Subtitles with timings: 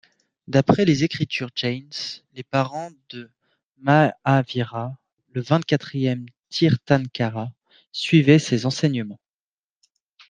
[0.47, 1.91] D'après les écritures jaïnes,
[2.33, 3.29] les parents de
[3.77, 4.97] Mahâvîra,
[5.31, 7.51] le vingt-quatrième Tirthankara,
[7.91, 9.19] suivaient ses enseignements.